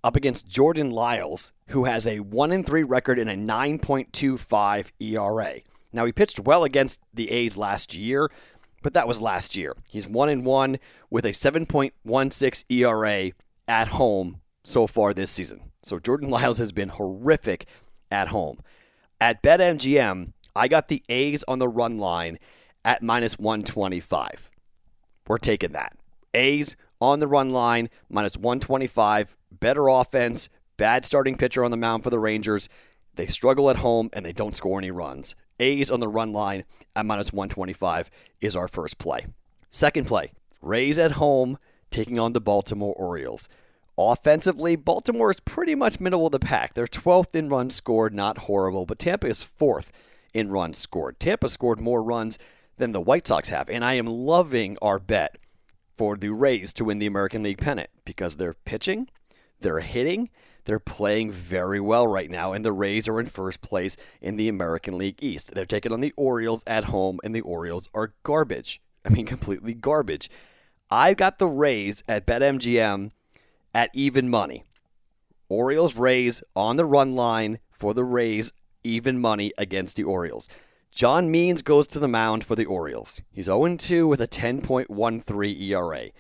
up 0.06 0.16
against 0.16 0.48
Jordan 0.48 0.92
Lyles, 0.92 1.52
who 1.69 1.86
has 1.86 2.06
a 2.06 2.19
1 2.19 2.52
in 2.52 2.63
3 2.63 2.84
record 2.84 3.18
and 3.18 3.28
a 3.28 3.36
9.25 3.36 4.92
ERA. 5.00 5.62
Now, 5.92 6.06
he 6.06 6.12
pitched 6.12 6.40
well 6.40 6.63
against 6.63 7.02
the 7.12 7.31
A's 7.31 7.57
last 7.57 7.96
year, 7.96 8.30
but 8.84 8.94
that 8.94 9.07
was 9.07 9.19
last 9.19 9.57
year. 9.57 9.75
He's 9.90 10.07
1 10.07 10.30
in 10.30 10.44
1 10.44 10.78
with 11.10 11.25
a 11.25 11.31
7.16 11.31 12.66
ERA 12.69 13.31
at 13.68 13.88
home 13.88 14.42
so 14.63 14.86
far 14.86 15.12
this 15.12 15.31
season. 15.31 15.71
So, 15.81 15.97
Jordan 15.97 16.30
Lyles 16.35 16.59
has 16.59 16.71
been 16.71 16.90
horrific 16.90 17.66
at 18.12 18.28
home. 18.28 18.59
At 19.19 19.42
BetMGM, 19.42 20.33
I 20.56 20.68
got 20.68 20.88
the 20.88 21.02
A's 21.09 21.44
on 21.47 21.57
the 21.57 21.68
run 21.68 21.97
line 21.97 22.38
at 22.83 23.02
minus 23.02 23.40
125. 23.40 24.52
We're 25.28 25.40
taking 25.40 25.71
that. 25.71 25.97
A's 26.35 26.76
on 27.06 27.19
the 27.19 27.28
run 27.28 27.52
line, 27.52 27.90
minus 28.09 28.35
125. 28.35 29.35
Better 29.52 29.88
offense, 29.88 30.50
bad 30.76 31.06
starting 31.06 31.38
pitcher 31.38 31.64
on 31.64 31.71
the 31.71 31.78
mound 31.78 32.04
for 32.04 32.09
the 32.09 32.19
Rangers. 32.19 32.68
They 33.14 33.28
struggle 33.28 33.69
at 33.69 33.78
home 33.78 34.09
and 34.12 34.26
they 34.26 34.33
don't 34.33 34.56
score 34.56 34.80
any 34.80 34.92
runs. 34.92 35.35
A's 35.59 35.90
on 35.92 36.00
the 36.00 36.07
run 36.07 36.33
line 36.33 36.66
at 36.95 37.06
minus 37.06 37.31
125 37.31 38.09
is 38.42 38.56
our 38.56 38.68
first 38.68 38.97
play. 38.97 39.28
Second 39.69 40.07
play, 40.07 40.31
Rays 40.62 40.97
at 40.97 41.12
home 41.12 41.57
taking 41.92 42.19
on 42.19 42.33
the 42.33 42.42
Baltimore 42.42 42.95
Orioles. 42.95 43.47
Offensively, 43.97 44.76
Baltimore 44.76 45.31
is 45.31 45.40
pretty 45.40 45.76
much 45.76 46.02
middle 46.02 46.26
of 46.26 46.33
the 46.33 46.40
pack. 46.40 46.74
They're 46.74 46.88
12th 46.88 47.33
in 47.35 47.47
runs 47.47 47.76
scored, 47.76 48.14
not 48.14 48.40
horrible, 48.40 48.85
but 48.85 49.00
Tampa 49.00 49.28
is 49.28 49.44
fourth 49.44 49.92
in 50.33 50.50
runs 50.50 50.78
scored. 50.78 51.19
Tampa 51.19 51.47
scored 51.47 51.80
more 51.80 52.04
runs 52.04 52.38
than 52.78 52.92
the 52.92 53.00
White 53.00 53.28
Sox 53.28 53.50
have, 53.50 53.69
and 53.69 53.85
I 53.85 53.94
am 53.94 54.07
loving 54.07 54.78
our 54.81 55.00
bet 55.00 55.38
for 55.95 56.18
the 56.18 56.30
Rays 56.30 56.73
to 56.73 56.85
win 56.85 56.99
the 56.99 57.06
American 57.06 57.44
League 57.44 57.57
pennant 57.57 57.90
because 58.04 58.37
they're 58.37 58.56
pitching, 58.66 59.09
they're 59.61 59.80
hitting, 59.80 60.30
they're 60.66 60.80
playing 60.80 61.31
very 61.31 61.80
well 61.80 62.07
right 62.07 62.30
now, 62.30 62.52
and 62.52 62.66
the 62.66 62.73
Rays 62.73 63.07
are 63.07 63.19
in 63.19 63.28
first 63.28 63.61
place 63.61 63.95
in 64.21 64.35
the 64.35 64.49
American 64.49 64.97
League 64.97 65.21
East. 65.21 65.54
They're 65.54 65.66
taking 65.66 65.92
on 65.92 66.02
the 66.02 66.14
Orioles 66.18 66.64
at 66.68 66.85
home, 66.85 67.19
and 67.23 67.33
the 67.33 67.42
Orioles 67.42 67.87
are 67.94 68.14
garbage. 68.23 68.81
I 69.06 69.09
mean, 69.09 69.25
completely 69.28 69.73
garbage. 69.73 70.30
I've 70.90 71.18
got 71.18 71.37
the 71.37 71.47
Rays 71.47 72.04
at 72.07 72.25
BetMGM 72.25 73.11
at 73.73 73.90
even 73.94 74.30
money. 74.30 74.64
Orioles 75.49 75.97
Rays 75.97 76.42
on 76.56 76.78
the 76.78 76.85
run 76.85 77.16
line 77.16 77.59
for 77.71 77.94
the 77.94 78.04
Rays, 78.04 78.52
even 78.83 79.19
money 79.19 79.52
against 79.57 79.97
the 79.97 80.04
Orioles. 80.04 80.49
John 80.95 81.30
Means 81.30 81.61
goes 81.61 81.87
to 81.87 81.99
the 81.99 82.07
mound 82.07 82.45
for 82.45 82.56
the 82.56 82.64
Orioles. 82.64 83.21
He's 83.30 83.47
0 83.47 83.75
2 83.75 84.07
with 84.07 84.21
a 84.21 84.30
10.13 84.30 85.61
ERA, 85.61 86.11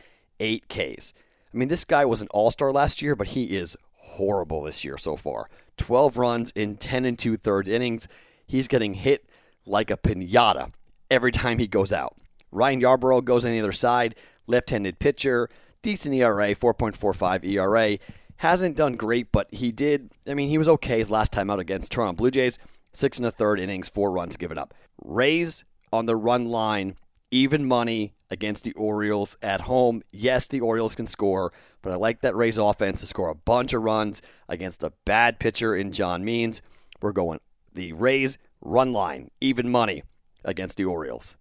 8 0.41 0.67
Ks. 0.67 1.13
I 1.53 1.57
mean, 1.57 1.69
this 1.69 1.85
guy 1.85 2.03
was 2.03 2.21
an 2.21 2.27
all 2.31 2.51
star 2.51 2.73
last 2.73 3.01
year, 3.01 3.15
but 3.15 3.27
he 3.27 3.55
is 3.55 3.77
horrible 3.93 4.63
this 4.63 4.83
year 4.83 4.97
so 4.97 5.15
far. 5.15 5.49
12 5.77 6.17
runs 6.17 6.51
in 6.51 6.75
10 6.75 7.05
and 7.05 7.17
2 7.17 7.37
thirds 7.37 7.69
innings. 7.69 8.09
He's 8.45 8.67
getting 8.67 8.95
hit 8.95 9.29
like 9.65 9.89
a 9.89 9.95
pinata. 9.95 10.73
every 11.09 11.31
time 11.31 11.57
he 11.57 11.67
goes 11.67 11.93
out. 11.93 12.17
Ryan 12.51 12.81
Yarbrough 12.81 13.23
goes 13.23 13.45
on 13.45 13.53
the 13.53 13.61
other 13.61 13.71
side, 13.71 14.13
left 14.45 14.71
handed 14.71 14.99
pitcher, 14.99 15.49
decent 15.83 16.15
ERA, 16.15 16.53
4.45 16.53 17.45
ERA. 17.45 17.97
Hasn't 18.37 18.75
done 18.75 18.97
great, 18.97 19.31
but 19.31 19.47
he 19.53 19.71
did. 19.71 20.11
I 20.27 20.33
mean, 20.33 20.49
he 20.49 20.57
was 20.57 20.67
okay 20.67 20.97
his 20.97 21.09
last 21.09 21.31
time 21.31 21.49
out 21.49 21.59
against 21.61 21.93
Toronto 21.93 22.17
Blue 22.17 22.29
Jays. 22.29 22.59
Six 22.95 23.17
and 23.17 23.27
a 23.27 23.31
third 23.31 23.59
innings, 23.59 23.89
four 23.89 24.09
runs 24.09 24.37
given 24.37 24.57
up. 24.57 24.73
Rays 25.03 25.65
on 25.91 26.05
the 26.05 26.15
run 26.15 26.45
line, 26.45 26.95
even 27.29 27.67
money 27.67 28.13
against 28.31 28.63
the 28.63 28.71
Orioles 28.73 29.35
at 29.41 29.61
home. 29.61 30.01
Yes, 30.13 30.47
the 30.47 30.61
Orioles 30.61 30.95
can 30.95 31.05
score, 31.05 31.51
but 31.81 31.91
I 31.91 31.95
like 31.95 32.21
that 32.21 32.37
Rays 32.37 32.57
offense 32.57 33.01
to 33.01 33.05
score 33.05 33.29
a 33.29 33.35
bunch 33.35 33.73
of 33.73 33.83
runs 33.83 34.21
against 34.47 34.81
a 34.81 34.93
bad 35.03 35.39
pitcher 35.39 35.75
in 35.75 35.91
John 35.91 36.23
Means. 36.23 36.61
We're 37.01 37.11
going 37.11 37.39
the 37.73 37.91
Rays 37.91 38.37
run 38.61 38.93
line, 38.93 39.29
even 39.41 39.69
money 39.69 40.03
against 40.45 40.77
the 40.77 40.85
Orioles. 40.85 41.35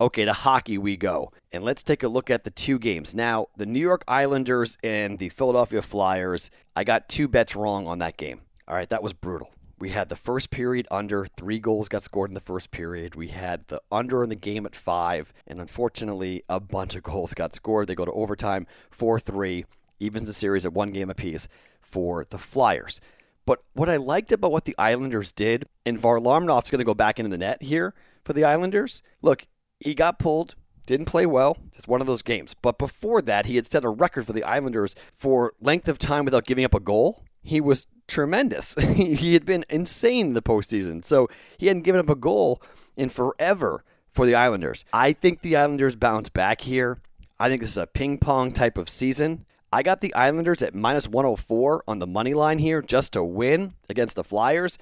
Okay, 0.00 0.24
to 0.24 0.32
hockey 0.32 0.78
we 0.78 0.96
go. 0.96 1.32
And 1.50 1.64
let's 1.64 1.82
take 1.82 2.04
a 2.04 2.08
look 2.08 2.30
at 2.30 2.44
the 2.44 2.50
two 2.50 2.78
games. 2.78 3.14
Now, 3.14 3.46
the 3.56 3.66
New 3.66 3.80
York 3.80 4.04
Islanders 4.06 4.78
and 4.82 5.18
the 5.18 5.28
Philadelphia 5.28 5.82
Flyers, 5.82 6.50
I 6.76 6.84
got 6.84 7.08
two 7.08 7.26
bets 7.26 7.56
wrong 7.56 7.86
on 7.86 7.98
that 7.98 8.16
game. 8.16 8.42
All 8.68 8.74
right, 8.76 8.88
that 8.90 9.02
was 9.02 9.12
brutal. 9.12 9.52
We 9.82 9.90
had 9.90 10.08
the 10.08 10.14
first 10.14 10.50
period 10.52 10.86
under, 10.92 11.26
three 11.26 11.58
goals 11.58 11.88
got 11.88 12.04
scored 12.04 12.30
in 12.30 12.34
the 12.34 12.40
first 12.40 12.70
period. 12.70 13.16
We 13.16 13.30
had 13.30 13.66
the 13.66 13.82
under 13.90 14.22
in 14.22 14.28
the 14.28 14.36
game 14.36 14.64
at 14.64 14.76
five, 14.76 15.32
and 15.44 15.60
unfortunately, 15.60 16.44
a 16.48 16.60
bunch 16.60 16.94
of 16.94 17.02
goals 17.02 17.34
got 17.34 17.52
scored. 17.52 17.88
They 17.88 17.96
go 17.96 18.04
to 18.04 18.12
overtime 18.12 18.68
4 18.92 19.18
3, 19.18 19.64
evens 19.98 20.28
the 20.28 20.32
series 20.32 20.64
at 20.64 20.72
one 20.72 20.92
game 20.92 21.10
apiece 21.10 21.48
for 21.80 22.24
the 22.30 22.38
Flyers. 22.38 23.00
But 23.44 23.64
what 23.72 23.88
I 23.88 23.96
liked 23.96 24.30
about 24.30 24.52
what 24.52 24.66
the 24.66 24.76
Islanders 24.78 25.32
did, 25.32 25.66
and 25.84 25.98
Varlamov's 25.98 26.70
going 26.70 26.78
to 26.78 26.84
go 26.84 26.94
back 26.94 27.18
into 27.18 27.30
the 27.30 27.38
net 27.38 27.64
here 27.64 27.92
for 28.24 28.34
the 28.34 28.44
Islanders. 28.44 29.02
Look, 29.20 29.48
he 29.80 29.94
got 29.94 30.20
pulled, 30.20 30.54
didn't 30.86 31.06
play 31.06 31.26
well, 31.26 31.56
just 31.72 31.88
one 31.88 32.00
of 32.00 32.06
those 32.06 32.22
games. 32.22 32.54
But 32.54 32.78
before 32.78 33.20
that, 33.22 33.46
he 33.46 33.56
had 33.56 33.66
set 33.66 33.84
a 33.84 33.88
record 33.88 34.26
for 34.26 34.32
the 34.32 34.44
Islanders 34.44 34.94
for 35.12 35.54
length 35.60 35.88
of 35.88 35.98
time 35.98 36.24
without 36.24 36.46
giving 36.46 36.64
up 36.64 36.72
a 36.72 36.78
goal. 36.78 37.24
He 37.42 37.60
was 37.60 37.86
tremendous. 38.08 38.74
he 38.96 39.34
had 39.34 39.44
been 39.44 39.64
insane 39.68 40.34
the 40.34 40.42
postseason. 40.42 41.04
So 41.04 41.28
he 41.58 41.66
hadn't 41.66 41.82
given 41.82 42.00
up 42.00 42.10
a 42.10 42.14
goal 42.14 42.62
in 42.96 43.08
forever 43.08 43.84
for 44.10 44.26
the 44.26 44.34
Islanders. 44.34 44.84
I 44.92 45.12
think 45.12 45.42
the 45.42 45.56
Islanders 45.56 45.96
bounce 45.96 46.28
back 46.28 46.60
here. 46.60 47.00
I 47.40 47.48
think 47.48 47.60
this 47.60 47.70
is 47.70 47.76
a 47.76 47.86
ping 47.86 48.18
pong 48.18 48.52
type 48.52 48.78
of 48.78 48.88
season. 48.88 49.46
I 49.72 49.82
got 49.82 50.02
the 50.02 50.14
Islanders 50.14 50.60
at 50.62 50.74
minus 50.74 51.08
104 51.08 51.84
on 51.88 51.98
the 51.98 52.06
money 52.06 52.34
line 52.34 52.58
here 52.58 52.82
just 52.82 53.14
to 53.14 53.24
win 53.24 53.72
against 53.88 54.16
the 54.16 54.24
Flyers. 54.24 54.78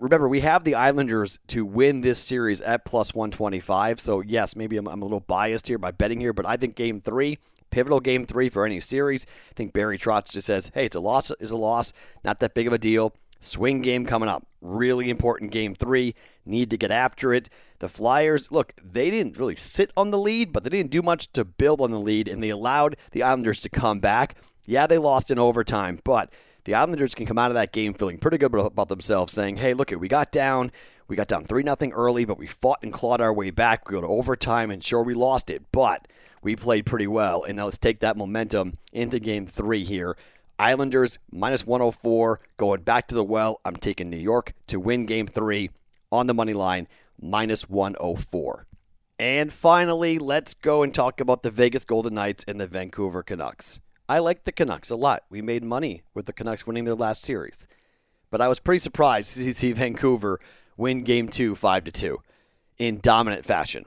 Remember, 0.00 0.28
we 0.28 0.40
have 0.40 0.64
the 0.64 0.74
Islanders 0.74 1.38
to 1.48 1.64
win 1.64 2.02
this 2.02 2.18
series 2.18 2.60
at 2.60 2.84
plus 2.84 3.14
125. 3.14 4.00
So, 4.00 4.20
yes, 4.20 4.54
maybe 4.54 4.76
I'm, 4.76 4.86
I'm 4.86 5.00
a 5.00 5.04
little 5.04 5.20
biased 5.20 5.66
here 5.66 5.78
by 5.78 5.92
betting 5.92 6.20
here, 6.20 6.34
but 6.34 6.46
I 6.46 6.56
think 6.56 6.76
game 6.76 7.00
three, 7.00 7.38
pivotal 7.74 7.98
game 7.98 8.24
three 8.24 8.48
for 8.48 8.64
any 8.64 8.78
series. 8.78 9.26
I 9.50 9.54
think 9.54 9.72
Barry 9.72 9.98
Trotz 9.98 10.30
just 10.30 10.46
says, 10.46 10.70
hey, 10.74 10.84
it's 10.84 10.94
a 10.94 11.00
loss 11.00 11.32
is 11.40 11.50
a 11.50 11.56
loss, 11.56 11.92
not 12.22 12.38
that 12.38 12.54
big 12.54 12.68
of 12.68 12.72
a 12.72 12.78
deal. 12.78 13.16
Swing 13.40 13.82
game 13.82 14.06
coming 14.06 14.28
up. 14.28 14.46
Really 14.60 15.10
important 15.10 15.50
game 15.50 15.74
three. 15.74 16.14
Need 16.46 16.70
to 16.70 16.78
get 16.78 16.92
after 16.92 17.34
it. 17.34 17.50
The 17.80 17.88
Flyers, 17.88 18.52
look, 18.52 18.74
they 18.80 19.10
didn't 19.10 19.36
really 19.36 19.56
sit 19.56 19.90
on 19.96 20.12
the 20.12 20.18
lead, 20.18 20.52
but 20.52 20.62
they 20.62 20.70
didn't 20.70 20.92
do 20.92 21.02
much 21.02 21.32
to 21.32 21.44
build 21.44 21.80
on 21.80 21.90
the 21.90 21.98
lead, 21.98 22.28
and 22.28 22.42
they 22.42 22.48
allowed 22.48 22.96
the 23.10 23.24
Islanders 23.24 23.60
to 23.62 23.68
come 23.68 23.98
back. 23.98 24.36
Yeah, 24.66 24.86
they 24.86 24.96
lost 24.96 25.32
in 25.32 25.38
overtime, 25.40 25.98
but 26.04 26.32
the 26.62 26.74
Islanders 26.74 27.14
can 27.14 27.26
come 27.26 27.38
out 27.38 27.50
of 27.50 27.56
that 27.56 27.72
game 27.72 27.92
feeling 27.92 28.18
pretty 28.18 28.38
good 28.38 28.54
about 28.54 28.88
themselves, 28.88 29.34
saying, 29.34 29.56
hey, 29.56 29.74
look, 29.74 29.90
we 29.90 30.06
got 30.06 30.30
down. 30.30 30.70
We 31.08 31.16
got 31.16 31.28
down 31.28 31.44
3 31.44 31.64
0 31.64 31.76
early, 31.92 32.24
but 32.24 32.38
we 32.38 32.46
fought 32.46 32.78
and 32.82 32.92
clawed 32.92 33.20
our 33.20 33.34
way 33.34 33.50
back. 33.50 33.88
We 33.88 33.94
go 33.94 34.00
to 34.00 34.06
overtime, 34.06 34.70
and 34.70 34.82
sure, 34.82 35.02
we 35.02 35.12
lost 35.12 35.50
it, 35.50 35.64
but 35.72 36.06
we 36.44 36.54
played 36.54 36.86
pretty 36.86 37.06
well. 37.06 37.42
And 37.42 37.56
now 37.56 37.64
let's 37.64 37.78
take 37.78 38.00
that 38.00 38.16
momentum 38.16 38.74
into 38.92 39.18
game 39.18 39.46
three 39.46 39.82
here. 39.82 40.16
Islanders 40.58 41.18
minus 41.32 41.66
104 41.66 42.38
going 42.56 42.82
back 42.82 43.08
to 43.08 43.14
the 43.14 43.24
well. 43.24 43.60
I'm 43.64 43.76
taking 43.76 44.08
New 44.10 44.16
York 44.18 44.52
to 44.68 44.78
win 44.78 45.06
game 45.06 45.26
three 45.26 45.70
on 46.12 46.28
the 46.28 46.34
money 46.34 46.52
line 46.52 46.86
minus 47.20 47.68
104. 47.68 48.66
And 49.18 49.52
finally, 49.52 50.18
let's 50.18 50.54
go 50.54 50.82
and 50.82 50.94
talk 50.94 51.20
about 51.20 51.42
the 51.42 51.50
Vegas 51.50 51.84
Golden 51.84 52.14
Knights 52.14 52.44
and 52.46 52.60
the 52.60 52.66
Vancouver 52.66 53.22
Canucks. 53.22 53.80
I 54.08 54.18
like 54.18 54.44
the 54.44 54.52
Canucks 54.52 54.90
a 54.90 54.96
lot. 54.96 55.24
We 55.30 55.40
made 55.40 55.64
money 55.64 56.02
with 56.12 56.26
the 56.26 56.32
Canucks 56.32 56.66
winning 56.66 56.84
their 56.84 56.94
last 56.94 57.22
series. 57.22 57.66
But 58.30 58.40
I 58.40 58.48
was 58.48 58.60
pretty 58.60 58.80
surprised 58.80 59.34
to 59.34 59.54
see 59.54 59.72
Vancouver 59.74 60.40
win 60.76 61.02
game 61.02 61.28
two 61.28 61.54
5 61.54 61.84
to 61.84 61.92
2 61.92 62.18
in 62.78 63.00
dominant 63.00 63.46
fashion. 63.46 63.86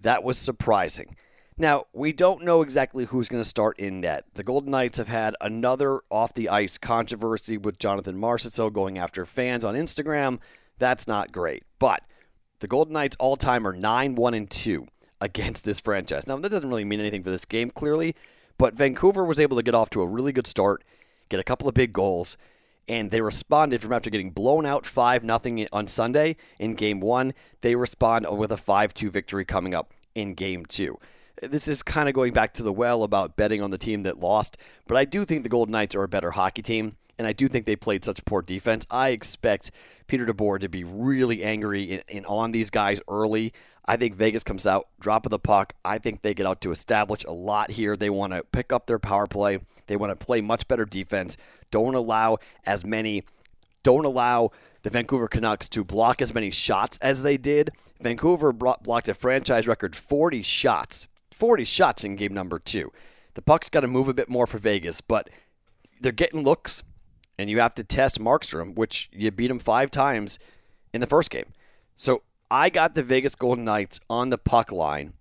That 0.00 0.22
was 0.22 0.38
surprising. 0.38 1.16
Now, 1.56 1.84
we 1.92 2.12
don't 2.12 2.42
know 2.42 2.62
exactly 2.62 3.04
who's 3.04 3.28
going 3.28 3.42
to 3.42 3.48
start 3.48 3.78
in 3.78 4.00
net. 4.00 4.24
The 4.34 4.42
Golden 4.42 4.72
Knights 4.72 4.98
have 4.98 5.06
had 5.06 5.36
another 5.40 6.00
off 6.10 6.34
the 6.34 6.48
ice 6.48 6.78
controversy 6.78 7.56
with 7.56 7.78
Jonathan 7.78 8.16
Marchessault 8.16 8.72
going 8.72 8.98
after 8.98 9.24
fans 9.24 9.64
on 9.64 9.76
Instagram. 9.76 10.40
That's 10.78 11.06
not 11.06 11.30
great. 11.30 11.62
But 11.78 12.02
the 12.58 12.66
Golden 12.66 12.94
Knights 12.94 13.16
all 13.20 13.36
time 13.36 13.68
are 13.68 13.72
9 13.72 14.16
1 14.16 14.34
and 14.34 14.50
2 14.50 14.88
against 15.20 15.64
this 15.64 15.78
franchise. 15.78 16.26
Now, 16.26 16.38
that 16.38 16.48
doesn't 16.48 16.68
really 16.68 16.84
mean 16.84 16.98
anything 16.98 17.22
for 17.22 17.30
this 17.30 17.44
game, 17.44 17.70
clearly, 17.70 18.16
but 18.58 18.74
Vancouver 18.74 19.24
was 19.24 19.38
able 19.38 19.56
to 19.56 19.62
get 19.62 19.76
off 19.76 19.90
to 19.90 20.02
a 20.02 20.06
really 20.06 20.32
good 20.32 20.48
start, 20.48 20.82
get 21.28 21.38
a 21.38 21.44
couple 21.44 21.68
of 21.68 21.74
big 21.74 21.92
goals, 21.92 22.36
and 22.88 23.12
they 23.12 23.20
responded 23.20 23.80
from 23.80 23.92
after 23.92 24.10
getting 24.10 24.30
blown 24.30 24.66
out 24.66 24.86
5 24.86 25.22
0 25.22 25.66
on 25.72 25.86
Sunday 25.86 26.34
in 26.58 26.74
game 26.74 26.98
one. 26.98 27.32
They 27.60 27.76
respond 27.76 28.26
with 28.36 28.50
a 28.50 28.56
5 28.56 28.92
2 28.92 29.08
victory 29.08 29.44
coming 29.44 29.72
up 29.72 29.94
in 30.16 30.34
game 30.34 30.66
two 30.66 30.98
this 31.42 31.68
is 31.68 31.82
kind 31.82 32.08
of 32.08 32.14
going 32.14 32.32
back 32.32 32.54
to 32.54 32.62
the 32.62 32.72
well 32.72 33.02
about 33.02 33.36
betting 33.36 33.62
on 33.62 33.70
the 33.70 33.78
team 33.78 34.02
that 34.04 34.20
lost, 34.20 34.56
but 34.86 34.96
I 34.96 35.04
do 35.04 35.24
think 35.24 35.42
the 35.42 35.48
Golden 35.48 35.72
Knights 35.72 35.94
are 35.94 36.02
a 36.02 36.08
better 36.08 36.32
hockey 36.32 36.62
team, 36.62 36.96
and 37.18 37.26
I 37.26 37.32
do 37.32 37.48
think 37.48 37.66
they 37.66 37.76
played 37.76 38.04
such 38.04 38.24
poor 38.24 38.42
defense. 38.42 38.86
I 38.90 39.10
expect 39.10 39.70
Peter 40.06 40.26
DeBoer 40.26 40.60
to 40.60 40.68
be 40.68 40.84
really 40.84 41.42
angry 41.42 42.02
and, 42.08 42.26
on 42.26 42.52
these 42.52 42.70
guys 42.70 43.00
early. 43.08 43.52
I 43.86 43.96
think 43.96 44.14
Vegas 44.14 44.44
comes 44.44 44.66
out, 44.66 44.88
drop 44.98 45.26
of 45.26 45.30
the 45.30 45.38
puck. 45.38 45.74
I 45.84 45.98
think 45.98 46.22
they 46.22 46.34
get 46.34 46.46
out 46.46 46.60
to 46.62 46.70
establish 46.70 47.24
a 47.24 47.32
lot 47.32 47.70
here. 47.70 47.96
They 47.96 48.10
want 48.10 48.32
to 48.32 48.42
pick 48.44 48.72
up 48.72 48.86
their 48.86 48.98
power 48.98 49.26
play. 49.26 49.58
They 49.86 49.96
want 49.96 50.18
to 50.18 50.24
play 50.24 50.40
much 50.40 50.66
better 50.66 50.86
defense. 50.86 51.36
Don't 51.70 51.94
allow 51.94 52.38
as 52.64 52.84
many. 52.86 53.24
Don't 53.82 54.06
allow 54.06 54.52
the 54.82 54.90
Vancouver 54.90 55.28
Canucks 55.28 55.68
to 55.70 55.84
block 55.84 56.22
as 56.22 56.32
many 56.32 56.50
shots 56.50 56.96
as 57.02 57.22
they 57.22 57.36
did. 57.36 57.70
Vancouver 58.00 58.52
blocked 58.52 59.08
a 59.08 59.14
franchise 59.14 59.68
record 59.68 59.94
40 59.94 60.40
shots 60.42 61.06
40 61.34 61.64
shots 61.64 62.04
in 62.04 62.16
game 62.16 62.32
number 62.32 62.58
two. 62.58 62.92
The 63.34 63.42
puck's 63.42 63.68
got 63.68 63.80
to 63.80 63.88
move 63.88 64.08
a 64.08 64.14
bit 64.14 64.28
more 64.28 64.46
for 64.46 64.58
Vegas, 64.58 65.00
but 65.00 65.28
they're 66.00 66.12
getting 66.12 66.44
looks, 66.44 66.84
and 67.36 67.50
you 67.50 67.58
have 67.58 67.74
to 67.74 67.84
test 67.84 68.20
Markstrom, 68.20 68.76
which 68.76 69.10
you 69.12 69.30
beat 69.30 69.50
him 69.50 69.58
five 69.58 69.90
times 69.90 70.38
in 70.92 71.00
the 71.00 71.06
first 71.06 71.30
game. 71.30 71.52
So 71.96 72.22
I 72.50 72.70
got 72.70 72.94
the 72.94 73.02
Vegas 73.02 73.34
Golden 73.34 73.64
Knights 73.64 73.98
on 74.08 74.30
the 74.30 74.38
puck 74.38 74.70
line 74.70 75.14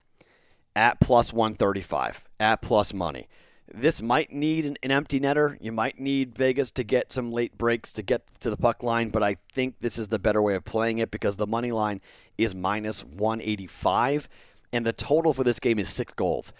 at 0.75 0.99
plus 0.99 1.33
135, 1.33 2.29
at 2.39 2.61
plus 2.61 2.93
money. 2.93 3.27
This 3.73 4.01
might 4.01 4.31
need 4.31 4.65
an, 4.65 4.77
an, 4.83 4.91
empty 4.91 5.19
netter. 5.19 5.57
You 5.59 5.71
might 5.71 5.99
need 5.99 6.37
Vegas 6.37 6.69
to 6.71 6.83
get 6.83 7.11
some 7.11 7.31
late 7.31 7.57
breaks 7.57 7.91
to 7.93 8.03
get 8.03 8.21
to 8.41 8.51
the 8.51 8.57
puck 8.57 8.83
line, 8.83 9.09
but 9.09 9.23
I 9.23 9.37
think 9.51 9.77
this 9.79 9.97
is 9.97 10.09
the 10.09 10.19
better 10.19 10.41
way 10.43 10.53
of 10.53 10.63
playing 10.63 10.99
it 10.99 11.09
because 11.09 11.37
the 11.37 11.47
money 11.47 11.71
line 11.71 12.01
is 12.37 12.53
minus 12.53 13.03
185 13.03 14.29
and 14.73 14.85
the 14.85 14.93
total 14.93 15.33
for 15.33 15.43
this 15.43 15.59
game 15.59 15.79
is 15.79 15.87
six 15.87 16.11
goals. 16.13 16.51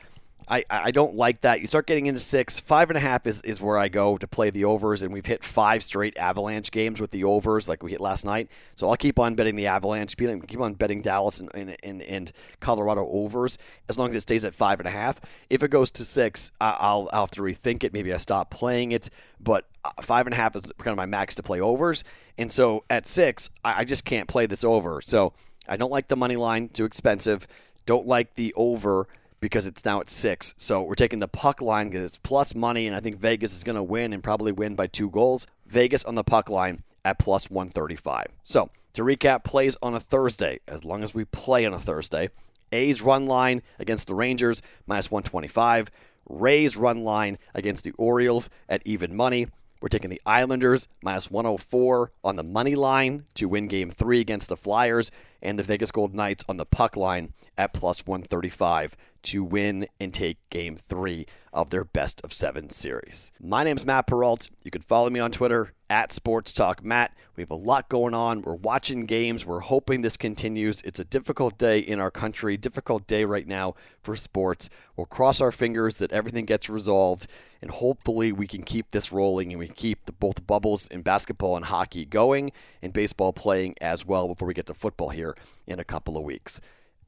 I, 0.48 0.65
I 0.70 0.91
don't 0.91 1.15
like 1.15 1.41
that. 1.41 1.62
You 1.62 1.67
start 1.67 1.88
getting 1.88 2.08
into 2.08 2.20
six, 2.20 2.60
five 2.60 2.89
and 2.89 2.98
a 2.98 3.00
half 3.00 3.25
is, 3.25 3.41
is 3.43 3.62
where 3.62 3.77
I 3.77 3.88
go 3.88 4.17
to 4.17 4.27
play 4.27 4.50
the 4.50 4.65
overs, 4.65 5.01
and 5.01 5.13
we've 5.13 5.25
hit 5.25 5.43
five 5.43 5.84
straight 5.84 6.17
Avalanche 6.17 6.70
games 6.72 7.00
with 7.00 7.12
the 7.12 7.24
overs 7.24 7.70
like 7.70 7.82
we 7.82 7.91
hit 7.91 8.01
last 8.01 8.25
night. 8.25 8.50
So 8.75 8.89
I'll 8.89 8.98
keep 8.98 9.20
on 9.20 9.36
betting 9.36 9.55
the 9.55 9.67
Avalanche, 9.67 10.17
keep 10.17 10.60
on 10.60 10.74
betting 10.74 11.01
Dallas 11.01 11.39
and, 11.39 11.50
and, 11.84 12.01
and, 12.01 12.32
Colorado 12.60 13.08
overs 13.10 13.58
as 13.88 13.98
long 13.98 14.10
as 14.10 14.15
it 14.15 14.22
stays 14.22 14.43
at 14.46 14.53
five 14.53 14.79
and 14.79 14.88
a 14.88 14.91
half. 14.91 15.20
If 15.50 15.63
it 15.63 15.70
goes 15.70 15.91
to 15.91 16.05
six, 16.05 16.51
I'll, 16.60 17.10
I'll 17.12 17.22
have 17.22 17.32
to 17.32 17.41
rethink 17.41 17.84
it. 17.84 17.93
Maybe 17.93 18.13
I 18.13 18.17
stop 18.17 18.50
playing 18.50 18.91
it, 18.91 19.10
but 19.39 19.65
uh, 19.86 19.91
five 20.01 20.27
and 20.27 20.34
a 20.34 20.38
half 20.38 20.55
is 20.55 20.63
kind 20.77 20.91
of 20.91 20.98
my 20.98 21.05
max 21.05 21.36
to 21.36 21.43
play 21.43 21.62
overs. 21.62 22.03
And 22.38 22.51
so 22.51 22.84
at 22.89 23.08
six, 23.08 23.50
I, 23.63 23.82
I 23.82 23.84
just 23.86 24.05
can't 24.05 24.27
play 24.27 24.46
this 24.46 24.63
over. 24.63 25.01
So 25.01 25.34
I 25.67 25.77
don't 25.77 25.91
like 25.91 26.10
the 26.10 26.15
money 26.15 26.36
line, 26.36 26.70
too 26.70 26.86
expensive. 26.86 27.48
Don't 27.85 28.07
like 28.07 28.35
the 28.35 28.53
over 28.55 29.07
because 29.39 29.65
it's 29.65 29.83
now 29.83 29.99
at 29.99 30.09
six. 30.09 30.53
So 30.57 30.81
we're 30.83 30.95
taking 30.95 31.19
the 31.19 31.27
puck 31.27 31.61
line 31.61 31.89
because 31.89 32.03
it's 32.03 32.17
plus 32.17 32.55
money, 32.55 32.87
and 32.87 32.95
I 32.95 33.01
think 33.01 33.17
Vegas 33.17 33.53
is 33.53 33.63
going 33.63 33.75
to 33.75 33.83
win 33.83 34.13
and 34.13 34.23
probably 34.23 34.51
win 34.51 34.75
by 34.75 34.87
two 34.87 35.09
goals. 35.09 35.47
Vegas 35.67 36.03
on 36.05 36.15
the 36.15 36.23
puck 36.23 36.49
line 36.49 36.83
at 37.03 37.19
plus 37.19 37.49
135. 37.49 38.27
So 38.43 38.69
to 38.93 39.03
recap, 39.03 39.43
plays 39.43 39.75
on 39.81 39.93
a 39.93 39.99
Thursday, 39.99 40.59
as 40.67 40.85
long 40.85 41.03
as 41.03 41.13
we 41.13 41.25
play 41.25 41.65
on 41.65 41.73
a 41.73 41.79
Thursday. 41.79 42.29
A's 42.71 43.01
run 43.01 43.25
line 43.25 43.61
against 43.79 44.07
the 44.07 44.15
Rangers, 44.15 44.61
minus 44.87 45.11
125. 45.11 45.91
Rays 46.29 46.77
run 46.77 47.03
line 47.03 47.37
against 47.53 47.83
the 47.83 47.91
Orioles 47.97 48.49
at 48.69 48.81
even 48.85 49.15
money. 49.15 49.47
We're 49.81 49.89
taking 49.89 50.09
the 50.09 50.21
Islanders 50.25 50.87
minus 51.01 51.29
104 51.29 52.11
on 52.23 52.37
the 52.37 52.43
money 52.43 52.75
line 52.75 53.25
to 53.35 53.49
win 53.49 53.67
game 53.67 53.91
three 53.91 54.21
against 54.21 54.47
the 54.47 54.55
Flyers 54.55 55.11
and 55.43 55.59
the 55.59 55.63
Vegas 55.63 55.91
Gold 55.91 56.15
Knights 56.15 56.43
on 56.50 56.57
the 56.57 56.65
puck 56.65 56.97
line 56.97 57.33
at 57.57 57.73
plus 57.73 58.07
135 58.07 58.95
to 59.23 59.43
win 59.43 59.88
and 60.00 60.13
take 60.13 60.38
game 60.50 60.75
three 60.75 61.25
of 61.51 61.69
their 61.69 61.83
best 61.83 62.19
of 62.23 62.33
seven 62.33 62.69
series. 62.69 63.31
My 63.39 63.63
name 63.63 63.77
is 63.77 63.85
Matt 63.85 64.07
Perrault. 64.07 64.50
You 64.63 64.71
can 64.71 64.81
follow 64.81 65.09
me 65.09 65.19
on 65.19 65.31
Twitter 65.31 65.73
at 65.89 66.12
Sports 66.12 66.51
Talk 66.51 66.83
Matt. 66.83 67.15
We 67.35 67.41
have 67.41 67.51
a 67.51 67.55
lot 67.55 67.88
going 67.88 68.15
on. 68.15 68.41
We're 68.41 68.55
watching 68.55 69.05
games. 69.05 69.45
We're 69.45 69.59
hoping 69.59 70.01
this 70.01 70.17
continues. 70.17 70.81
It's 70.81 71.00
a 71.00 71.05
difficult 71.05 71.57
day 71.57 71.79
in 71.79 72.00
our 72.00 72.09
country, 72.09 72.57
difficult 72.57 73.05
day 73.05 73.23
right 73.25 73.47
now 73.47 73.75
for 74.01 74.15
sports. 74.15 74.69
We'll 74.95 75.05
cross 75.05 75.39
our 75.39 75.51
fingers 75.51 76.00
that 76.00 76.12
everything 76.12 76.45
gets 76.45 76.69
resolved, 76.69 77.27
and 77.62 77.69
hopefully 77.69 78.31
we 78.31 78.47
can 78.47 78.63
keep 78.63 78.91
this 78.91 79.12
rolling 79.12 79.51
and 79.51 79.59
we 79.59 79.67
keep 79.67 80.05
the, 80.05 80.12
both 80.12 80.47
bubbles 80.47 80.88
in 80.88 81.01
basketball 81.01 81.55
and 81.55 81.65
hockey 81.65 82.05
going 82.05 82.51
and 82.81 82.91
baseball 82.91 83.31
playing 83.31 83.75
as 83.79 84.05
well 84.05 84.27
before 84.27 84.47
we 84.47 84.53
get 84.55 84.65
to 84.65 84.73
football 84.73 85.09
here 85.35 85.43
in 85.67 85.79
a 85.79 85.83
couple 85.83 86.17
of 86.17 86.23
weeks 86.23 86.61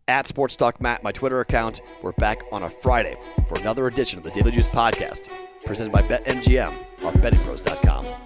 at 0.08 0.28
Sports 0.28 0.56
Talk 0.56 0.82
Matt, 0.82 1.04
my 1.04 1.12
Twitter 1.12 1.40
account. 1.40 1.82
We're 2.02 2.12
back 2.14 2.44
on 2.52 2.64
a 2.64 2.70
Friday 2.70 3.16
for 3.48 3.60
another 3.60 3.88
edition 3.88 4.20
of 4.20 4.24
the 4.24 4.32
Daily 4.32 4.52
Juice 4.52 4.74
Podcast, 4.74 5.30
presented 5.66 5.92
by 5.92 6.02
BetMGM 6.04 6.70
on 7.06 7.14
BettingPros.com. 7.14 8.25